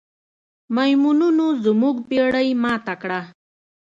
میمونونو 0.75 1.45
زموږ 1.63 1.95
بیړۍ 2.09 2.49
ماته 2.63 2.93
کړه. 3.01 3.21